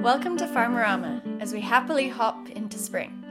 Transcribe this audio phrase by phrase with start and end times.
[0.00, 3.22] Welcome to Farmerama as we happily hop into spring.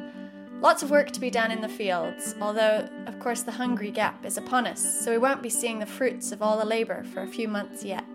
[0.61, 4.23] Lots of work to be done in the fields, although, of course, the hungry gap
[4.23, 7.23] is upon us, so we won't be seeing the fruits of all the labour for
[7.23, 8.05] a few months yet.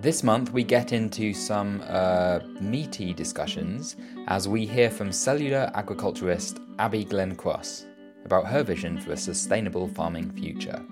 [0.00, 3.94] This month, we get into some uh, meaty discussions
[4.26, 7.84] as we hear from cellular agriculturist Abby Glencross
[8.24, 10.84] about her vision for a sustainable farming future.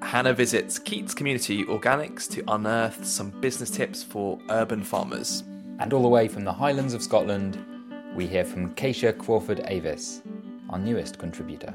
[0.00, 5.42] Hannah visits Keats Community Organics to unearth some business tips for urban farmers.
[5.80, 7.58] And all the way from the Highlands of Scotland,
[8.14, 10.20] we hear from Keisha Crawford Davis,
[10.68, 11.72] our newest contributor.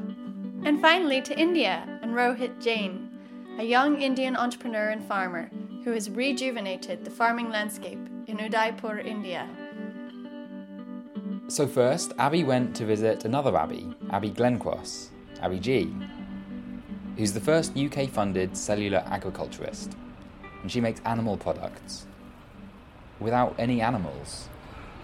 [0.63, 3.09] And finally to India and Rohit Jain,
[3.57, 5.49] a young Indian entrepreneur and farmer
[5.83, 7.97] who has rejuvenated the farming landscape
[8.27, 9.49] in Udaipur, India.
[11.47, 15.09] So, first, Abby went to visit another Abby, Abby Glencross,
[15.41, 15.91] Abby G,
[17.17, 19.95] who's the first UK funded cellular agriculturist,
[20.61, 22.05] and she makes animal products
[23.19, 24.49] without any animals.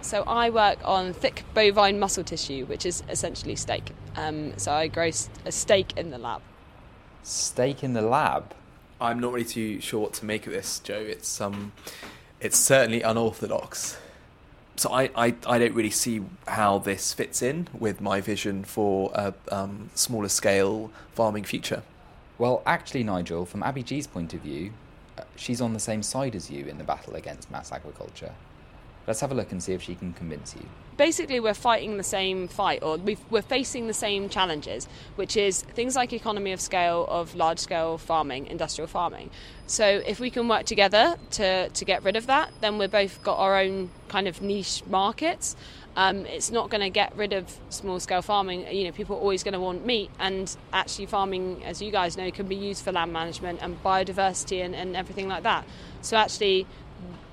[0.02, 3.92] So I work on thick bovine muscle tissue, which is essentially steak.
[4.16, 5.12] Um, so I grow
[5.46, 6.42] a steak in the lab.
[7.24, 8.54] Steak in the lab?
[9.00, 11.00] I'm not really too sure what to make of this, Joe.
[11.00, 11.72] It's um,
[12.40, 13.98] it's certainly unorthodox.
[14.76, 19.12] So I, I, I don't really see how this fits in with my vision for
[19.14, 21.84] a um, smaller scale farming future.
[22.40, 24.74] Well, actually, Nigel, from Abby G's point of view,
[25.42, 28.34] she's on the same side as you in the battle against mass agriculture.
[29.08, 30.62] Let's have a look and see if she can convince you.
[30.96, 35.64] Basically, we're fighting the same fight, or we are facing the same challenges, which is
[35.64, 39.32] things like economy of scale of large scale farming, industrial farming.
[39.66, 43.24] So, if we can work together to, to get rid of that, then we've both
[43.24, 45.56] got our own kind of niche markets.
[45.96, 48.74] Um, it's not going to get rid of small scale farming.
[48.74, 52.18] You know, people are always going to want meat, and actually, farming, as you guys
[52.18, 55.66] know, can be used for land management and biodiversity and, and everything like that.
[56.02, 56.66] So, actually,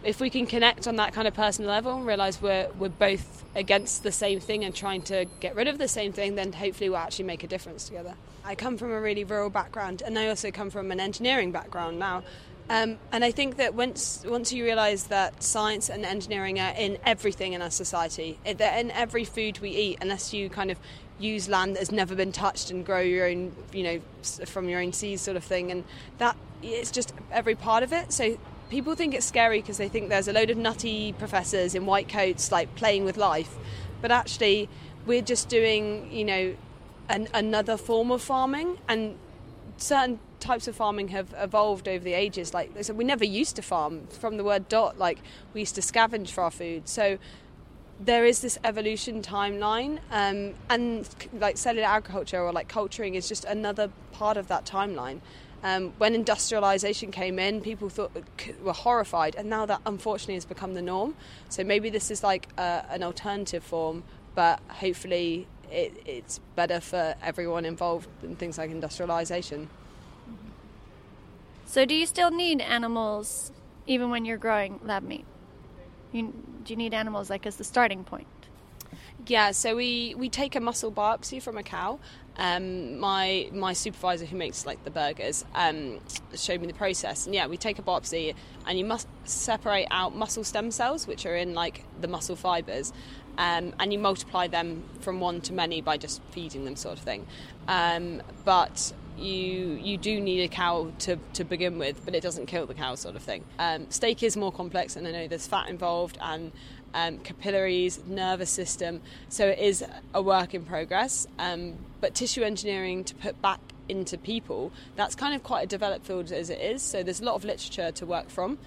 [0.02, 3.44] if we can connect on that kind of personal level and realize we're we're both
[3.54, 6.88] against the same thing and trying to get rid of the same thing, then hopefully
[6.88, 8.14] we'll actually make a difference together.
[8.44, 11.98] I come from a really rural background, and I also come from an engineering background
[11.98, 12.22] now.
[12.70, 16.98] Um, and I think that once once you realise that science and engineering are in
[17.06, 20.78] everything in our society, they're in every food we eat, unless you kind of
[21.18, 24.00] use land that has never been touched and grow your own, you know,
[24.44, 25.70] from your own seeds, sort of thing.
[25.70, 25.84] And
[26.18, 28.12] that it's just every part of it.
[28.12, 31.86] So people think it's scary because they think there's a load of nutty professors in
[31.86, 33.56] white coats like playing with life,
[34.02, 34.68] but actually
[35.06, 36.54] we're just doing you know
[37.08, 39.16] an, another form of farming and
[39.78, 44.06] certain types of farming have evolved over the ages like we never used to farm
[44.09, 45.19] from the word dot like
[45.54, 47.19] we used to scavenge for our food so
[48.00, 53.44] there is this evolution timeline um, and like cellular agriculture or like culturing is just
[53.44, 55.21] another part of that timeline
[55.62, 58.12] um, when industrialization came in, people thought
[58.62, 61.16] were horrified, and now that unfortunately has become the norm.
[61.48, 64.04] So maybe this is like a, an alternative form,
[64.34, 69.69] but hopefully it, it's better for everyone involved than things like industrialization.
[71.68, 73.52] So, do you still need animals
[73.86, 75.26] even when you're growing lab meat?
[76.12, 76.32] You,
[76.64, 78.26] do you need animals like as the starting point?
[79.26, 81.98] Yeah, so we, we take a muscle biopsy from a cow.
[82.38, 86.00] Um, my my supervisor who makes like the burgers um,
[86.34, 88.34] showed me the process, and yeah, we take a biopsy,
[88.66, 92.94] and you must separate out muscle stem cells, which are in like the muscle fibers,
[93.36, 97.04] um, and you multiply them from one to many by just feeding them, sort of
[97.04, 97.26] thing.
[97.66, 102.46] Um, but you you do need a cow to, to begin with, but it doesn't
[102.46, 103.44] kill the cow, sort of thing.
[103.58, 106.52] Um, steak is more complex, and I know there's fat involved and
[106.94, 109.00] um, capillaries, nervous system.
[109.28, 109.84] So it is
[110.14, 111.26] a work in progress.
[111.38, 116.06] Um, but tissue engineering to put back into people, that's kind of quite a developed
[116.06, 116.82] field as it is.
[116.82, 118.58] So there's a lot of literature to work from.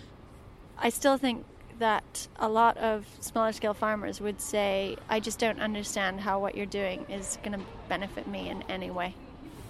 [0.77, 1.45] I still think
[1.79, 6.55] that a lot of smaller scale farmers would say, I just don't understand how what
[6.55, 9.15] you're doing is going to benefit me in any way.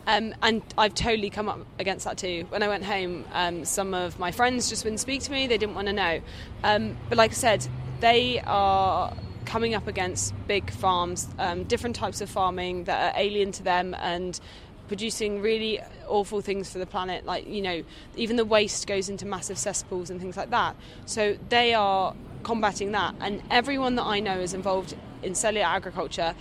[0.08, 2.46] Um, and I've totally come up against that too.
[2.50, 5.58] When I went home, um, some of my friends just wouldn't speak to me, they
[5.58, 6.22] didn't want to know.
[6.64, 7.68] Um, but like I said,
[8.00, 9.14] they are
[9.46, 13.96] coming up against big farms, um, different types of farming that are alien to them
[14.00, 14.40] and
[14.88, 17.26] producing really awful things for the planet.
[17.26, 17.84] Like, you know,
[18.16, 20.76] even the waste goes into massive cesspools and things like that.
[21.06, 23.16] So they are combating that.
[23.20, 26.36] And everyone that I know is involved in cellular agriculture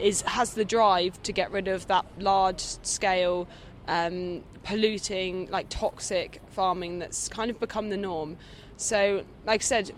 [0.00, 3.48] is has the drive to get rid of that large scale
[3.88, 8.36] um, polluting like toxic farming that's kind of become the norm
[8.80, 9.90] so, like I said,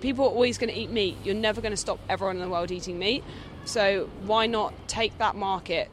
[0.00, 1.18] people are always going to eat meat.
[1.24, 3.22] You're never going to stop everyone in the world eating meat.
[3.66, 5.90] So, why not take that market,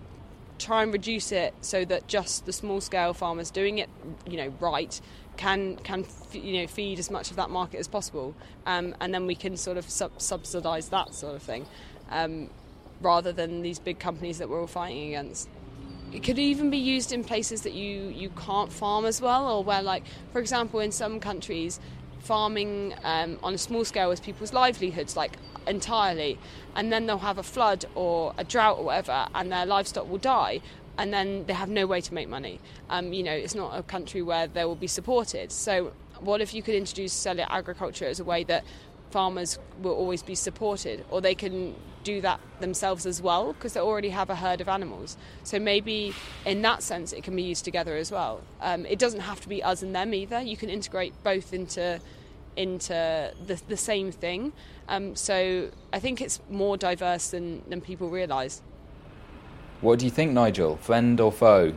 [0.57, 3.89] try and reduce it so that just the small scale farmers doing it,
[4.25, 5.01] you know, right,
[5.35, 8.33] can can you know feed as much of that market as possible,
[8.65, 11.65] um, and then we can sort of sub- subsidise that sort of thing,
[12.11, 12.49] um,
[13.01, 15.49] rather than these big companies that we're all fighting against.
[16.13, 19.63] It could even be used in places that you you can't farm as well, or
[19.63, 21.79] where like for example in some countries,
[22.19, 25.37] farming um, on a small scale is people's livelihoods like
[25.67, 26.37] entirely,
[26.75, 30.17] and then they'll have a flood or a drought or whatever, and their livestock will
[30.17, 30.61] die
[30.97, 32.59] and then they have no way to make money.
[32.89, 35.51] Um, you know, it's not a country where they will be supported.
[35.51, 38.63] So, what if you could introduce cellular agriculture as a way that
[39.11, 43.79] farmers will always be supported, or they can do that themselves as well because they
[43.79, 45.17] already have a herd of animals.
[45.43, 46.13] So maybe
[46.45, 48.41] in that sense, it can be used together as well.
[48.61, 50.41] Um, it doesn't have to be us and them either.
[50.41, 51.99] You can integrate both into
[52.57, 54.51] into the, the same thing.
[54.89, 58.61] Um, so I think it's more diverse than, than people realise.
[59.79, 60.75] What do you think, Nigel?
[60.77, 61.73] Friend or foe?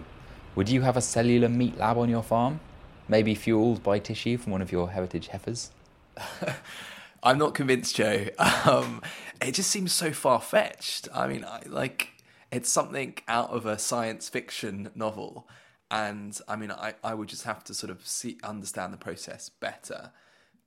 [0.56, 2.58] Would you have a cellular meat lab on your farm?
[3.06, 5.70] Maybe fueled by tissue from one of your heritage heifers?
[7.25, 8.26] I'm not convinced, Joe.
[8.67, 9.03] Um,
[9.43, 11.09] it just seems so far fetched.
[11.12, 12.09] I mean, I, like,
[12.50, 15.49] it's something out of a science fiction novel.
[15.91, 19.50] And I mean, I, I would just have to sort of see, understand the process
[19.50, 20.12] better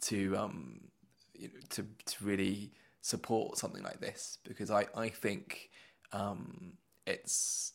[0.03, 0.81] to, um,
[1.33, 2.71] you know, to, to really
[3.01, 5.69] support something like this because I, I think,
[6.11, 6.73] um,
[7.07, 7.73] it's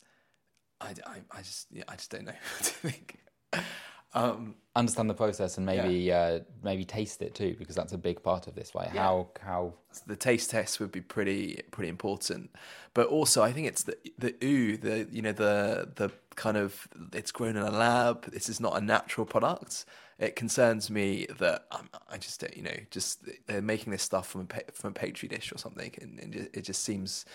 [0.80, 3.18] I, I, I just yeah, I just don't know what to think.
[4.14, 6.18] Um, Understand the process and maybe yeah.
[6.18, 8.74] uh, maybe taste it too because that's a big part of this.
[8.74, 8.88] Right?
[8.94, 9.02] Yeah.
[9.02, 9.74] How how
[10.06, 12.50] the taste test would be pretty pretty important,
[12.94, 16.88] but also I think it's the the ooh the you know the the kind of
[17.12, 18.24] it's grown in a lab.
[18.32, 19.84] This is not a natural product.
[20.18, 24.48] It concerns me that I'm, I just you know just they're making this stuff from
[24.50, 27.26] a from a petri dish or something, and, and it just seems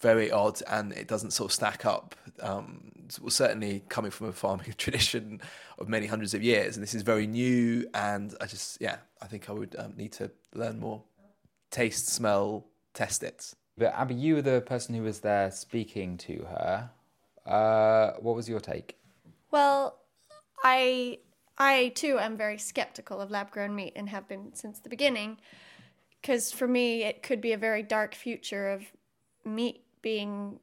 [0.00, 2.14] very odd and it doesn't sort of stack up.
[2.40, 5.40] Um, well, certainly coming from a farming tradition
[5.78, 7.88] of many hundreds of years, and this is very new.
[7.94, 11.02] And I just, yeah, I think I would um, need to learn more,
[11.70, 13.54] taste, smell, test it.
[13.76, 16.90] But Abby, you were the person who was there speaking to her.
[17.46, 18.98] Uh, what was your take?
[19.50, 19.98] Well,
[20.62, 21.18] I
[21.56, 25.38] I too am very skeptical of lab grown meat and have been since the beginning.
[26.20, 28.82] Because for me, it could be a very dark future of
[29.44, 30.58] meat being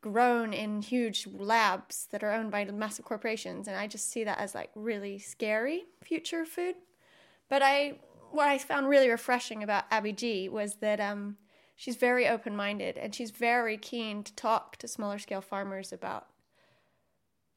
[0.00, 4.38] grown in huge labs that are owned by massive corporations and I just see that
[4.38, 6.76] as like really scary future food.
[7.48, 7.98] But I
[8.30, 11.36] what I found really refreshing about Abby G was that um,
[11.74, 16.28] she's very open-minded and she's very keen to talk to smaller scale farmers about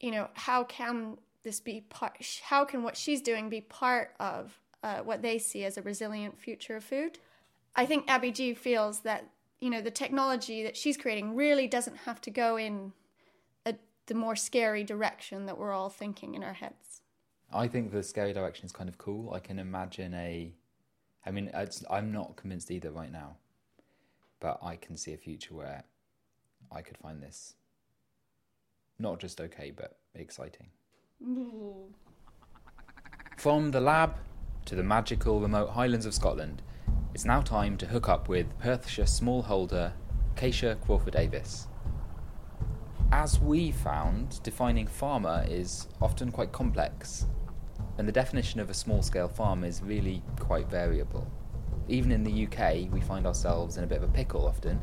[0.00, 4.58] you know how can this be part how can what she's doing be part of
[4.84, 7.18] uh, what they see as a resilient future of food.
[7.74, 9.30] I think Abby G feels that
[9.64, 12.92] you know the technology that she's creating really doesn't have to go in
[13.64, 13.74] a,
[14.06, 17.00] the more scary direction that we're all thinking in our heads.
[17.50, 19.32] I think the scary direction is kind of cool.
[19.32, 20.52] I can imagine a,
[21.24, 21.50] I mean,
[21.88, 23.38] I'm not convinced either right now,
[24.38, 25.84] but I can see a future where
[26.70, 27.54] I could find this
[28.98, 30.66] not just okay, but exciting.
[33.38, 34.16] From the lab
[34.66, 36.60] to the magical remote highlands of Scotland
[37.14, 39.92] it's now time to hook up with Perthshire smallholder
[40.34, 41.68] Keisha Crawford Davis.
[43.12, 47.26] As we found, defining farmer is often quite complex,
[47.98, 51.30] and the definition of a small scale farm is really quite variable.
[51.86, 54.80] Even in the UK, we find ourselves in a bit of a pickle often.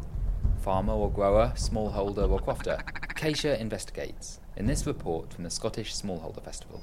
[0.62, 2.82] Farmer or grower, smallholder or crofter.
[3.14, 6.82] Keisha investigates in this report from the Scottish Smallholder Festival.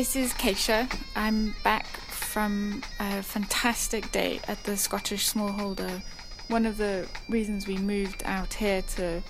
[0.00, 0.90] This is Keisha.
[1.14, 6.00] I'm back from a fantastic day at the Scottish Smallholder.
[6.48, 9.22] One of the reasons we moved out here to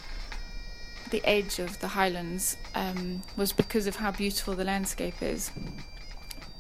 [1.11, 5.51] the edge of the Highlands um, was because of how beautiful the landscape is.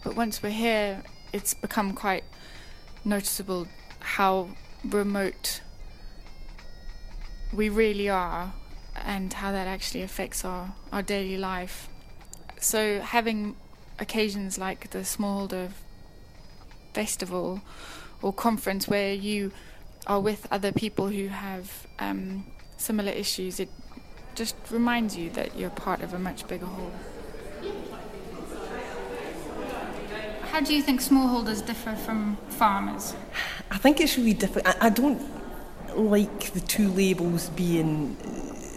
[0.02, 2.24] But once we're here, it's become quite
[3.04, 3.68] noticeable
[4.00, 4.48] how
[4.84, 5.60] remote
[7.52, 8.54] we really are
[8.96, 11.88] and how that actually affects our, our daily life.
[12.58, 13.54] So, having
[14.00, 15.70] occasions like the smallholder
[16.92, 17.60] festival
[18.22, 19.52] or conference where you
[20.06, 22.44] are with other people who have um,
[22.76, 23.68] similar issues, it
[24.34, 26.92] just reminds you that you're part of a much bigger whole.
[30.50, 33.14] How do you think smallholders differ from farmers?
[33.70, 34.66] I think it's really different.
[34.80, 35.22] I, don't
[35.94, 38.16] like the two labels being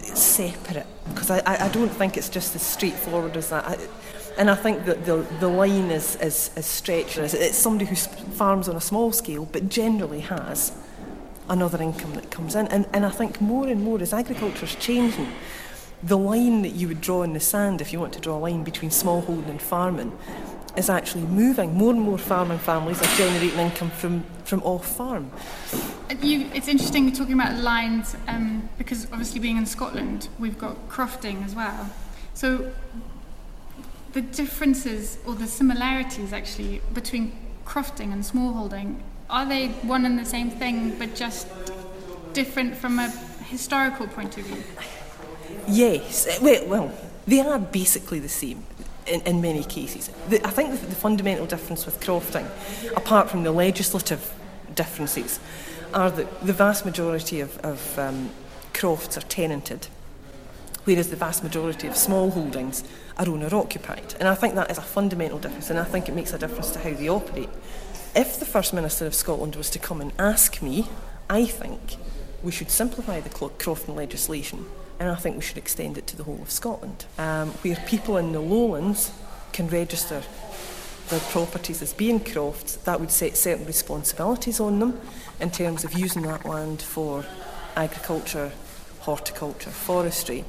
[0.03, 3.65] separate because I, I don't think it's just as straightforward as that.
[3.65, 3.77] I,
[4.37, 7.17] and I think that the, the line is, is, is stretched.
[7.17, 10.71] It's somebody who farms on a small scale, but generally has
[11.49, 12.67] another income that comes in.
[12.67, 15.27] And, and I think more and more as agriculture is changing,
[16.01, 18.39] the line that you would draw in the sand if you want to draw a
[18.39, 20.17] line between smallholding and farming
[20.75, 21.75] is actually moving.
[21.75, 25.31] More and more farming families are generating income from, from off farm.
[26.21, 30.89] You, it's interesting you're talking about lines um, because obviously being in Scotland, we've got
[30.89, 31.89] crofting as well.
[32.33, 32.73] So
[34.13, 37.31] the differences or the similarities actually between
[37.65, 41.47] crofting and smallholding are they one and the same thing but just
[42.33, 43.09] different from a
[43.45, 44.63] historical point of view?
[45.67, 46.91] Yes, well, well
[47.25, 48.63] they are basically the same
[49.07, 50.09] in, in many cases.
[50.29, 52.47] The, I think the, the fundamental difference with crofting,
[52.95, 54.33] apart from the legislative
[54.75, 55.39] differences,
[55.93, 58.29] are that the vast majority of, of um,
[58.73, 59.87] crofts are tenanted,
[60.85, 62.83] whereas the vast majority of small holdings
[63.17, 64.15] are owner occupied.
[64.19, 66.71] And I think that is a fundamental difference, and I think it makes a difference
[66.71, 67.49] to how they operate.
[68.15, 70.87] If the First Minister of Scotland was to come and ask me,
[71.29, 71.97] I think
[72.43, 74.65] we should simplify the crofting legislation
[74.99, 78.17] and I think we should extend it to the whole of Scotland, um, where people
[78.17, 79.11] in the lowlands
[79.51, 80.21] can register
[81.09, 82.77] their properties as being crofts.
[82.77, 84.99] That would set certain responsibilities on them
[85.39, 87.25] in terms of using that land for
[87.75, 88.51] agriculture,
[88.99, 90.45] horticulture, forestry.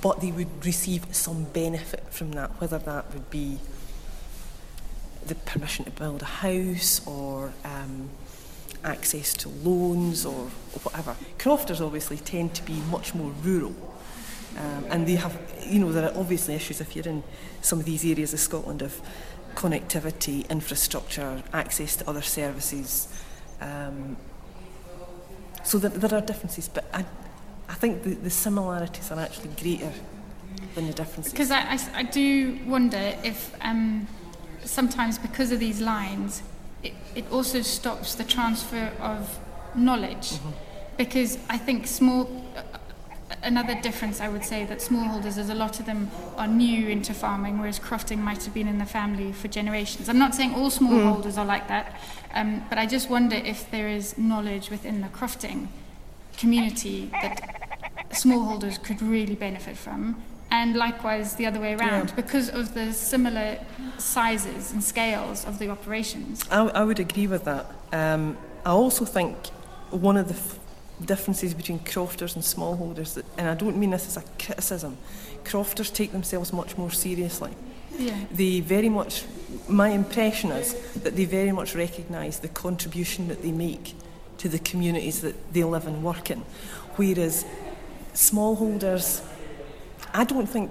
[0.00, 3.58] But they would receive some benefit from that, whether that would be
[5.26, 8.10] the permission to build a house or um,
[8.84, 11.16] access to loans or, or whatever.
[11.38, 13.74] Crofters obviously tend to be much more rural.
[14.56, 17.22] Um, and they have, you know, there are obviously issues if you're in
[17.62, 19.00] some of these areas of Scotland of
[19.54, 23.08] connectivity, infrastructure, access to other services.
[23.60, 24.16] Um,
[25.64, 27.04] so there, there are differences, but I,
[27.70, 29.92] I think the, the similarities are actually greater
[30.74, 31.32] than the differences.
[31.32, 34.08] Because I, I, I, do wonder if um,
[34.64, 36.42] sometimes because of these lines,
[36.82, 39.38] it, it also stops the transfer of
[39.74, 40.50] knowledge mm-hmm.
[40.96, 42.28] because I think small
[43.44, 47.14] another difference I would say that smallholders is a lot of them are new into
[47.14, 50.68] farming whereas crofting might have been in the family for generations I'm not saying all
[50.68, 51.38] smallholders mm.
[51.38, 51.94] are like that
[52.34, 55.68] um, but I just wonder if there is knowledge within the crofting
[56.36, 57.59] community that
[58.10, 62.14] smallholders could really benefit from and likewise the other way around yeah.
[62.16, 63.58] because of the similar
[63.98, 66.42] sizes and scales of the operations.
[66.50, 67.66] I, I would agree with that.
[67.92, 69.36] Um, I also think
[69.90, 70.58] one of the f-
[71.04, 74.98] differences between crofters and smallholders, that, and I don't mean this as a criticism,
[75.44, 77.52] crofters take themselves much more seriously.
[77.96, 78.16] Yeah.
[78.32, 79.24] They very much,
[79.68, 83.94] my impression is that they very much recognise the contribution that they make
[84.38, 86.42] to the communities that they live and work in.
[86.96, 87.44] Whereas
[88.14, 89.22] smallholders
[90.12, 90.70] I don't think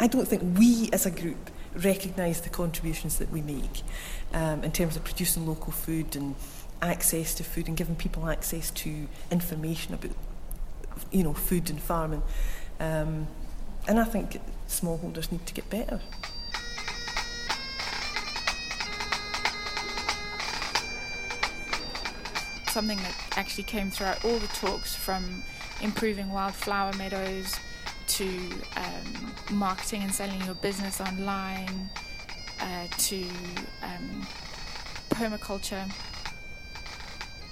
[0.00, 3.82] I don't think we as a group recognise the contributions that we make
[4.34, 6.34] um, in terms of producing local food and
[6.80, 10.10] access to food and giving people access to information about
[11.10, 12.22] you know food and farming.
[12.80, 13.28] Um,
[13.86, 16.00] and I think smallholders need to get better.
[22.68, 25.42] Something that actually came throughout all the talks from
[25.82, 27.58] improving wildflower meadows
[28.06, 28.26] to
[28.76, 31.90] um, marketing and selling your business online,
[32.60, 33.24] uh, to
[33.82, 34.26] um,
[35.10, 35.90] permaculture,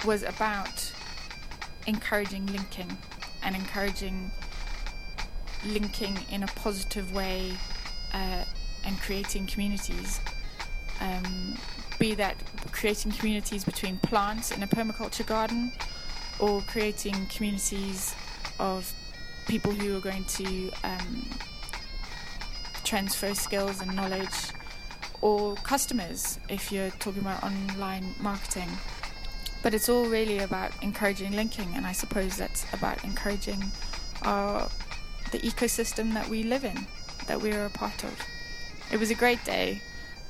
[0.04, 0.92] was about
[1.87, 2.96] encouraging linking
[3.42, 4.30] and encouraging
[5.66, 7.52] linking in a positive way
[8.14, 8.44] uh,
[8.84, 10.20] and creating communities.
[11.00, 11.56] Um,
[11.99, 12.37] be that
[12.72, 15.72] creating communities between plants in a permaculture garden
[16.40, 18.14] or creating communities
[18.59, 18.92] of
[19.47, 21.28] people who are going to um,
[22.85, 24.52] transfer skills and knowledge,
[25.20, 28.68] or customers if you're talking about online marketing.
[29.62, 33.62] But it's all really about encouraging linking, and I suppose that's about encouraging
[34.23, 34.68] our,
[35.32, 36.87] the ecosystem that we live in,
[37.26, 38.18] that we are a part of.
[38.90, 39.82] It was a great day,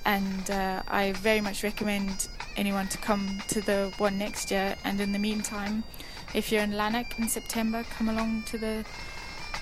[0.04, 4.76] and uh, I very much recommend anyone to come to the one next year.
[4.84, 5.84] And in the meantime,
[6.34, 8.84] if you're in Lanark in September, come along to the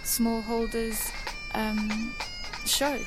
[0.02, 1.11] smallholders
[1.54, 2.14] um,
[2.66, 2.99] show.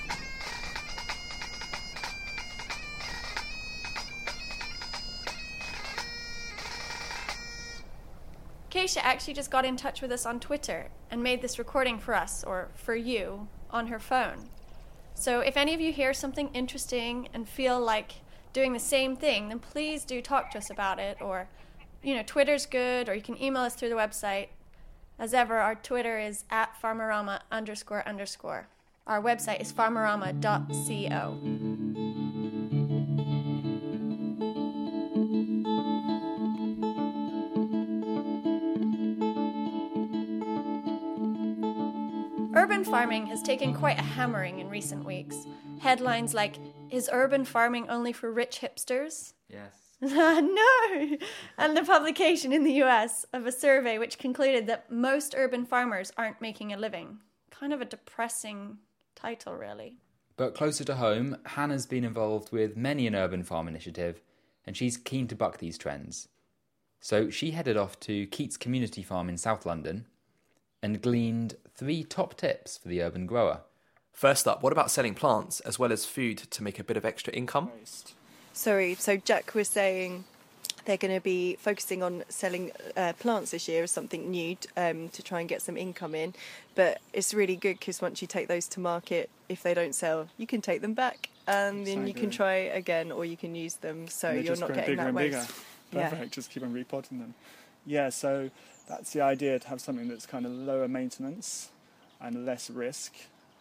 [8.72, 12.16] Keisha actually just got in touch with us on Twitter and made this recording for
[12.16, 14.50] us, or for you, on her phone.
[15.14, 18.14] So if any of you hear something interesting and feel like
[18.54, 21.22] doing the same thing, then please do talk to us about it.
[21.22, 21.48] Or,
[22.04, 24.48] you know, Twitter's good, or you can email us through the website.
[25.20, 28.68] As ever, our Twitter is at farmerama underscore underscore.
[29.08, 31.38] Our website is farmerama.co.
[42.54, 45.48] Urban farming has taken quite a hammering in recent weeks.
[45.80, 46.58] Headlines like
[46.92, 49.34] is urban farming only for rich hipsters?
[49.48, 49.74] Yes.
[50.02, 51.18] no!
[51.58, 56.12] And the publication in the US of a survey which concluded that most urban farmers
[56.18, 57.20] aren't making a living.
[57.50, 58.78] Kind of a depressing
[59.16, 60.00] title, really.
[60.36, 64.22] But closer to home, Hannah's been involved with many an urban farm initiative,
[64.66, 66.28] and she's keen to buck these trends.
[67.00, 70.08] So she headed off to Keats Community Farm in South London
[70.84, 73.62] and gleaned three top tips for the urban grower.
[74.14, 77.06] First up, what about selling plants as well as food to make a bit of
[77.06, 77.72] extra income?
[78.54, 80.26] Sorry, so Jack was saying
[80.86, 85.10] they're going to be focusing on selling uh, plants this year as something new um,
[85.10, 86.34] to try and get some income in.
[86.76, 90.28] But it's really good because once you take those to market, if they don't sell,
[90.38, 93.76] you can take them back and then you can try again or you can use
[93.76, 95.48] them so they you're just not getting bigger that and waste.
[95.92, 96.04] bigger.
[96.04, 96.10] Yeah.
[96.10, 96.34] Perfect.
[96.34, 97.34] Just keep on repotting them.
[97.86, 98.50] Yeah, so
[98.88, 101.70] that's the idea to have something that's kind of lower maintenance
[102.20, 103.14] and less risk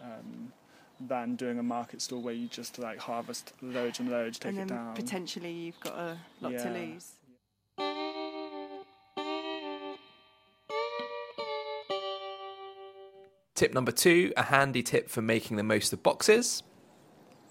[0.02, 0.52] um,
[1.00, 4.58] than doing a market stall where you just like harvest loads and loads, take and
[4.62, 4.94] it then down.
[4.94, 7.12] potentially you've got a lot to lose.
[13.54, 16.62] Tip number two, a handy tip for making the most of boxes.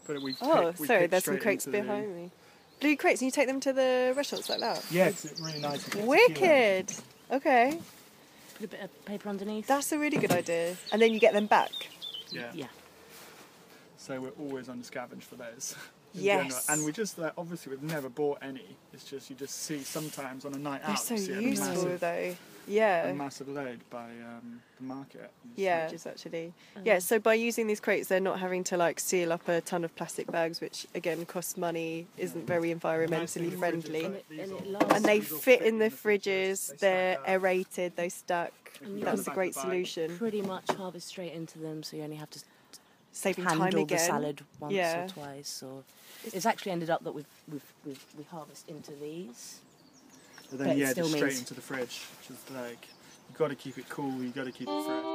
[0.08, 2.32] But we Oh, pick- we sorry, there's some crates into the- behind me.
[2.80, 4.84] Blue crates, and you take them to the restaurants like that?
[4.90, 5.84] Yeah, 'cause it's really nice.
[5.84, 6.94] to get to Wicked!
[7.32, 7.80] Okay,
[8.56, 9.68] Put a bit of paper underneath.
[9.68, 10.78] that's a really good idea.
[10.92, 11.72] And then you get them back.
[12.32, 12.52] Yeah.
[12.54, 12.68] yeah.
[13.98, 15.76] So we're always on the scavenge for those.
[16.16, 16.42] in Yes.
[16.42, 16.62] general.
[16.70, 18.76] And we just like obviously we've never bought any.
[18.94, 21.00] It's just you just see sometimes on a night They're out.
[21.00, 22.00] so you see useful massive,
[22.70, 22.76] though.
[22.76, 23.14] a Yeah.
[23.14, 25.32] massive load by um, the market.
[25.56, 26.54] Yeah, actually.
[26.84, 29.84] Yeah, so by using these crates, they're not having to like seal up a ton
[29.84, 34.06] of plastic bags, which again costs money, isn't very environmentally friendly.
[34.06, 34.94] And it, and it.
[34.94, 38.54] And they fit in the fridges, they're aerated, they stack.
[38.82, 40.18] And That's a great solution.
[40.18, 42.40] pretty much harvest straight into them, so you only have to
[43.12, 45.04] Saving time handle the salad once Yeah.
[45.06, 45.64] or twice.
[45.64, 45.84] Or
[46.32, 49.60] it's actually ended up that we've we've, we've we harvest into these.
[50.50, 52.88] But then But yeah, just straight means- into the fridge, which is like
[53.30, 54.12] you got to keep it cool.
[54.22, 55.06] You got to keep it fresh.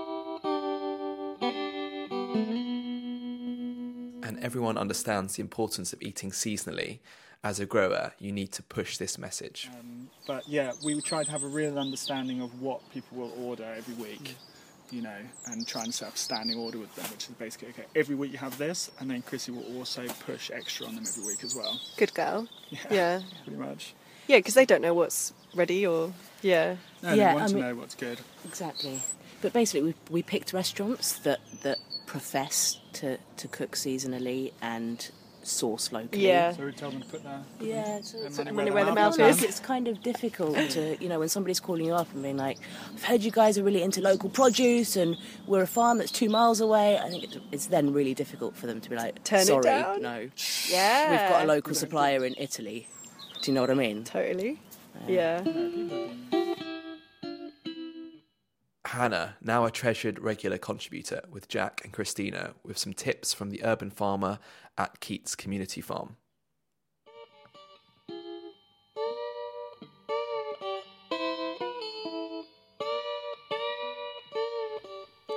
[4.27, 7.01] And everyone understands the importance of eating seasonally.
[7.43, 9.69] As a grower, you need to push this message.
[9.79, 13.33] Um, but yeah, we would try to have a real understanding of what people will
[13.39, 14.37] order every week.
[14.91, 15.17] You know,
[15.47, 17.85] and try and set up standing order with them, which is basically okay.
[17.97, 21.25] Every week you have this, and then Chrissy will also push extra on them every
[21.25, 21.81] week as well.
[21.97, 22.49] Good girl.
[22.71, 23.21] Yeah, Yeah.
[23.45, 23.95] pretty much.
[24.27, 26.13] Yeah, because they don't know what's ready or.
[26.43, 26.77] Yeah.
[27.03, 28.21] No, Yeah, they want I to know what's good.
[28.45, 29.01] Exactly.
[29.43, 35.11] But basically, we we picked restaurants that that profess to to cook seasonally and
[35.43, 36.27] source locally.
[36.27, 36.53] Yeah.
[36.53, 38.91] So we tell them to put their Yeah, so it's, money money where, where the
[38.93, 39.39] the mouth mouth is.
[39.39, 39.43] is.
[39.45, 42.57] it's kind of difficult to, you know, when somebody's calling you up and being like,
[42.95, 46.31] I've heard you guys are really into local produce and we're a farm that's two
[46.31, 46.99] miles away.
[46.99, 49.65] I think it's, it's then really difficult for them to be like, Turn it sorry,
[49.65, 50.01] down?
[50.01, 50.31] no.
[50.71, 51.11] Yeah.
[51.11, 52.89] We've got a local supplier in Italy.
[53.45, 54.05] Do you know what I mean?
[54.05, 54.59] Totally.
[55.07, 55.43] Yeah.
[58.87, 63.63] Hannah, now a treasured regular contributor with Jack and Christina, with some tips from the
[63.63, 64.39] urban farmer
[64.79, 66.17] at Keats Community Farm.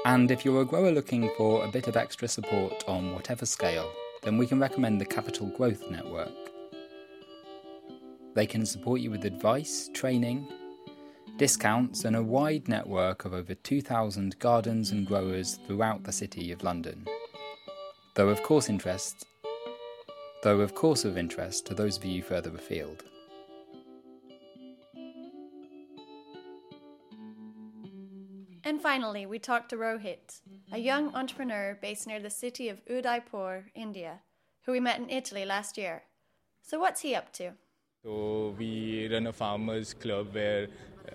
[0.05, 3.91] And if you're a grower looking for a bit of extra support on whatever scale,
[4.23, 6.29] then we can recommend the Capital Growth Network.
[8.37, 10.47] They can support you with advice, training,
[11.37, 16.61] discounts, and a wide network of over 2,000 gardens and growers throughout the City of
[16.61, 17.07] London.
[18.13, 19.25] Though of course interest,
[20.43, 23.05] though of course of interest to those of you further afield.
[28.63, 33.71] And finally, we talked to Rohit, a young entrepreneur based near the city of Udaipur,
[33.73, 34.19] India,
[34.67, 36.03] who we met in Italy last year.
[36.61, 37.53] So, what's he up to?
[38.03, 40.67] So we run a farmers club where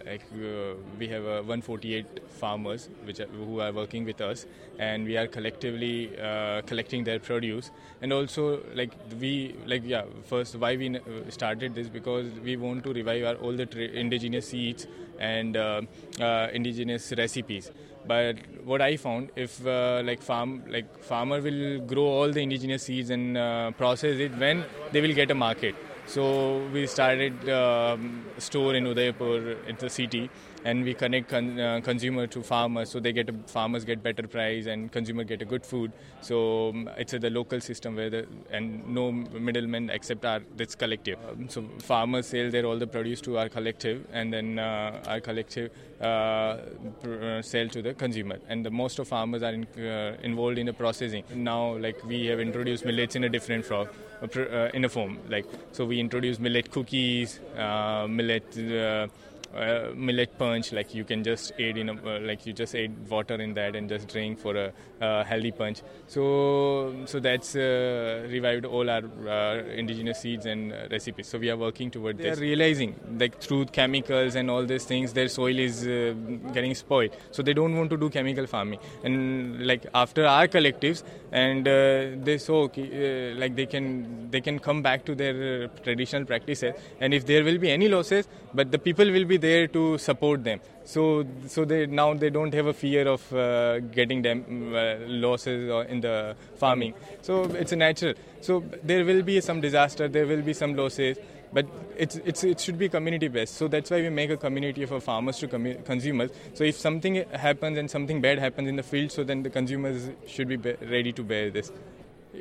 [0.05, 4.47] like uh, we have uh, 148 farmers which are, who are working with us,
[4.79, 7.71] and we are collectively uh, collecting their produce.
[8.01, 8.90] And also, like
[9.21, 13.35] we like yeah, first why we uh, started this because we want to revive our
[13.37, 14.88] all the tra- indigenous seeds
[15.21, 15.83] and uh,
[16.21, 17.71] uh, indigenous recipes.
[18.05, 23.11] But what I found, if like farm like farmer will grow all the indigenous seeds
[23.11, 25.77] and process it when they will get a market.
[26.07, 30.31] So we started um, store in Udaipur in the city,
[30.64, 34.27] and we connect con- uh, consumer to farmers, so they get a, farmers get better
[34.27, 35.92] price and consumer get a good food.
[36.20, 40.75] So um, it's a, the local system where the and no middlemen except our this
[40.75, 41.18] collective.
[41.29, 45.20] Um, so farmers sell their all the produce to our collective, and then uh, our
[45.20, 45.70] collective
[46.01, 46.59] uh,
[47.01, 48.38] pr- uh, sell to the consumer.
[48.48, 51.25] And the most of farmers are in, uh, involved in the processing.
[51.35, 53.88] Now, like we have introduced millets in a different form,
[54.22, 55.18] uh, in a form.
[55.29, 59.11] Like so, we introduce millet cookies, millet.
[59.55, 62.91] Uh, millet punch like you can just aid in a, uh, like you just add
[63.11, 65.83] water in that and just drink for a uh, healthy punch.
[66.07, 71.27] So so that's uh, revived all our uh, indigenous seeds and uh, recipes.
[71.27, 72.38] So we are working toward they this.
[72.38, 76.15] are realizing like through chemicals and all these things their soil is uh,
[76.55, 77.15] getting spoiled.
[77.31, 78.79] So they don't want to do chemical farming.
[79.05, 84.81] And like after our collectives and uh, they uh, like they can they can come
[84.81, 86.73] back to their traditional practices.
[87.01, 90.45] And if there will be any losses but the people will be there to support
[90.45, 90.61] them.
[90.85, 95.71] So so they now they don't have a fear of uh, getting them uh, losses
[95.71, 96.95] or in the farming.
[97.23, 98.15] So it's a natural.
[98.41, 101.19] So there will be some disaster there will be some losses
[101.53, 103.57] but it's, it's, it should be community based.
[103.57, 106.31] So that's why we make a community of farmers to commu- consumers.
[106.55, 110.09] So if something happens and something bad happens in the field so then the consumers
[110.27, 111.71] should be be- ready to bear this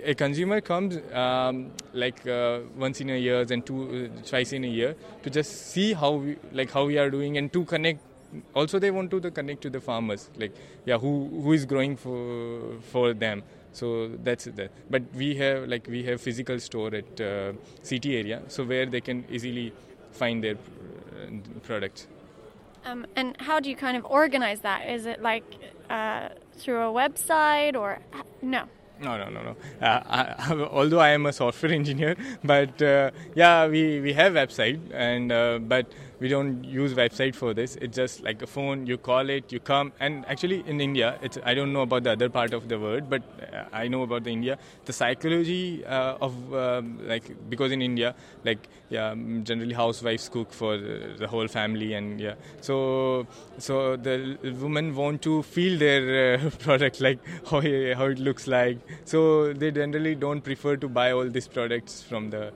[0.03, 4.63] a consumer comes um, like uh, once in a year and two uh, twice in
[4.63, 7.99] a year to just see how we, like how we are doing and to connect
[8.55, 10.53] also they want to the connect to the farmers like
[10.85, 15.85] yeah who who is growing for for them so that's that but we have like
[15.87, 17.51] we have physical store at uh,
[17.83, 19.73] city area so where they can easily
[20.11, 21.27] find their uh,
[21.63, 22.07] products
[22.83, 24.89] Um, and how do you kind of organize that?
[24.89, 25.43] Is it like
[25.87, 27.99] uh, through a website or
[28.41, 28.63] no?
[29.01, 29.55] No, no, no, no.
[29.85, 34.79] Uh, I, although I am a software engineer, but uh, yeah, we, we have website,
[34.93, 35.87] and uh, but
[36.21, 37.75] we don't use website for this.
[37.77, 38.85] It's just like a phone.
[38.85, 42.11] You call it, you come, and actually in India, it's I don't know about the
[42.11, 44.59] other part of the world, but uh, I know about the India.
[44.85, 48.13] The psychology uh, of um, like because in India,
[48.45, 53.25] like yeah, generally housewives cook for the whole family, and yeah, so
[53.57, 57.61] so the women want to feel their uh, product like how
[58.01, 62.29] how it looks like so they generally don't prefer to buy all these products from
[62.29, 62.51] the uh,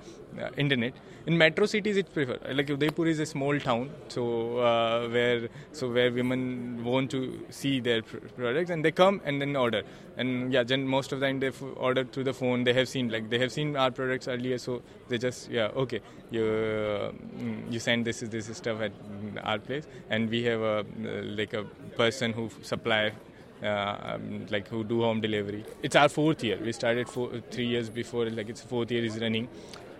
[0.58, 0.94] internet
[1.26, 5.90] in metro cities it's prefer like udaipur is a small town so uh, where so
[5.92, 9.82] where women want to see their pr- products and they come and then order
[10.18, 12.88] and yeah then most of the time they f- order through the phone they have
[12.88, 16.00] seen like they have seen our products earlier so they just yeah okay
[16.32, 17.12] you uh,
[17.70, 18.92] you send this this stuff at
[19.44, 20.86] our place and we have a
[21.42, 21.64] like a
[22.02, 23.12] person who supply
[23.64, 25.66] uh, um, like who do home delivery.
[25.82, 26.60] It's our fourth year.
[26.62, 28.26] We started four, three years before.
[28.30, 29.48] Like it's fourth year is running,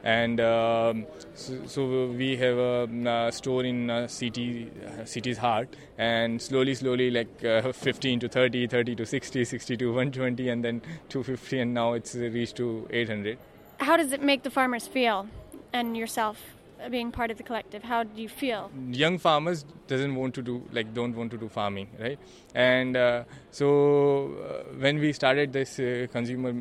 [0.06, 2.84] and um, so, so, we have a,
[3.28, 8.30] a store in uh, city uh, city's heart, and slowly, slowly, like uh, 15 to
[8.30, 12.88] 30, 30 to 60, 60 to 120, and then 250, and now it's reached to
[12.92, 13.40] 800.
[13.80, 15.28] How does it make the farmers feel,
[15.74, 16.40] and yourself?
[16.92, 20.62] being part of the collective how do you feel young farmers doesn't want to do
[20.72, 22.20] like don't want to do farming right
[22.54, 26.54] and uh, so uh, when we started this uh, consumer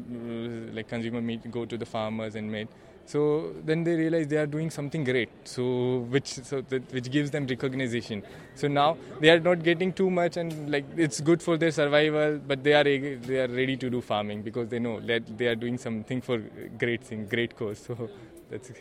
[0.73, 2.69] like consumer meet go to the farmers and meet
[3.07, 5.29] so then they realize they are doing something great.
[5.45, 8.23] So which so that, which gives them recognition.
[8.55, 12.41] So now they are not getting too much and like it's good for their survival
[12.47, 15.55] but they are they are ready to do farming because they know that they are
[15.55, 16.39] doing something for
[16.79, 17.79] great thing great cause.
[17.79, 18.09] So
[18.51, 18.73] that's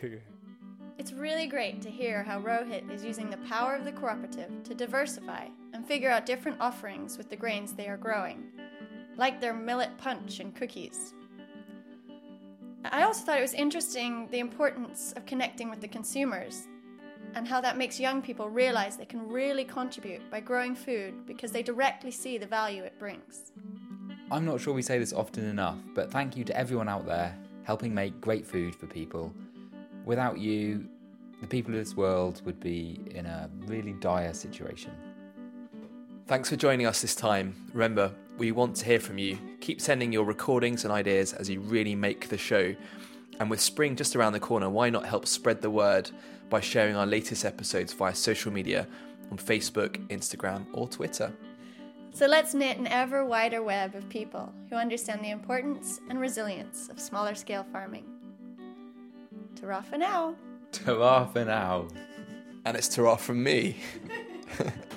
[0.96, 4.74] it's really great to hear how Rohit is using the power of the cooperative to
[4.74, 8.44] diversify and figure out different offerings with the grains they are growing,
[9.16, 11.12] like their millet punch and cookies.
[12.92, 16.68] I also thought it was interesting the importance of connecting with the consumers
[17.34, 21.50] and how that makes young people realize they can really contribute by growing food because
[21.50, 23.52] they directly see the value it brings.
[24.30, 27.36] I'm not sure we say this often enough, but thank you to everyone out there
[27.64, 29.32] helping make great food for people
[30.04, 30.86] Without you,
[31.40, 34.92] the people of this world would be in a really dire situation.
[36.26, 37.54] Thanks for joining us this time.
[37.72, 39.38] Remember, we want to hear from you.
[39.60, 42.74] Keep sending your recordings and ideas as you really make the show.
[43.40, 46.10] And with spring just around the corner, why not help spread the word
[46.50, 48.86] by sharing our latest episodes via social media
[49.30, 51.32] on Facebook, Instagram, or Twitter?
[52.12, 56.88] So let's knit an ever wider web of people who understand the importance and resilience
[56.88, 58.04] of smaller scale farming.
[59.56, 60.36] Ta-ra for now.
[60.70, 61.88] Ta-ra for now.
[62.64, 63.76] And it's ta-ra from me.